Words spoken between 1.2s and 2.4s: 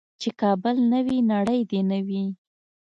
نړۍ دې نه وي.